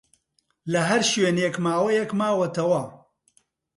[0.71, 2.83] لە ھەر شوێنێک ماوەیەک ماوەتەوە